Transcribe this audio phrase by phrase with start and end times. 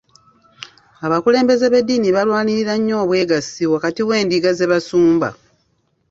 [1.05, 5.29] Abakulembeze b'edddiini balwanirira nnyo obwegassi wakati w'endiga ze basumba.